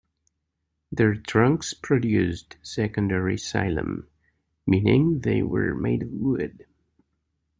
Their 0.91 1.13
trunks 1.13 1.75
produced 1.75 2.57
secondary 2.63 3.35
xylem, 3.35 4.07
meaning 4.65 5.19
they 5.19 5.43
were 5.43 5.75
made 5.75 6.01
of 6.01 6.09
wood. 6.09 6.65